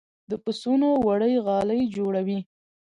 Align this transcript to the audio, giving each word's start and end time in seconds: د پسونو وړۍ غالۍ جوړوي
د 0.29 0.31
پسونو 0.45 0.87
وړۍ 1.07 1.33
غالۍ 1.45 1.81
جوړوي 1.95 2.39